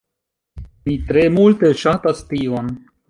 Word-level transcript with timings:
Mi 0.87 0.95
tre 1.11 1.25
multe 1.35 1.71
ŝatas 1.83 2.25
tion. 2.33 2.75